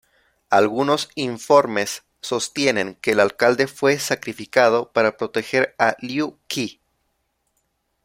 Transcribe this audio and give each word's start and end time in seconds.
Algunos 0.49 1.09
informes 1.13 2.01
sostienen 2.21 2.95
que 3.03 3.11
el 3.11 3.19
alcalde 3.19 3.67
fue 3.67 3.99
"sacrificado" 3.99 4.91
para 4.91 5.15
proteger 5.15 5.75
a 5.77 5.95
Liu 6.01 6.39
Qi. 6.47 6.81